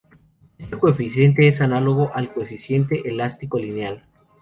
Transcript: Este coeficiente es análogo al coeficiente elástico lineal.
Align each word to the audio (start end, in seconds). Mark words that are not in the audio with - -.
Este 0.57 0.79
coeficiente 0.79 1.47
es 1.47 1.61
análogo 1.61 2.09
al 2.15 2.33
coeficiente 2.33 3.07
elástico 3.07 3.59
lineal. 3.59 4.03